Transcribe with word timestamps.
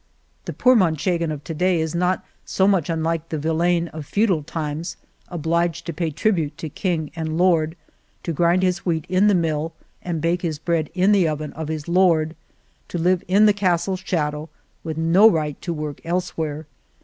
The 0.45 0.53
poor 0.53 0.75
Manchegan 0.75 1.31
of 1.31 1.43
to 1.43 1.53
day 1.53 1.79
is 1.79 1.93
not 1.93 2.25
so 2.43 2.67
much 2.67 2.89
unlike 2.89 3.29
the 3.29 3.37
villein 3.37 3.87
of 3.89 4.03
feudal 4.03 4.41
times 4.41 4.97
obliged 5.27 5.85
to 5.85 5.93
pay 5.93 6.09
tribute 6.09 6.57
to 6.57 6.69
king 6.69 7.11
and 7.15 7.37
lord, 7.37 7.75
to 8.23 8.33
grind 8.33 8.63
his 8.63 8.83
wheat 8.83 9.05
in 9.09 9.27
the 9.27 9.35
mill 9.35 9.73
and 10.01 10.19
bake 10.19 10.41
his 10.41 10.57
bread 10.57 10.89
in 10.95 11.11
the 11.11 11.27
oven 11.27 11.53
of 11.53 11.67
his 11.67 11.87
lord; 11.87 12.35
to 12.87 12.97
live 12.97 13.23
in 13.27 13.45
the 13.45 13.53
castle's 13.53 13.99
shadow 14.03 14.49
with 14.83 14.97
no 14.97 15.29
right 15.29 15.61
to 15.61 15.71
work 15.71 16.01
elsewhere. 16.03 16.65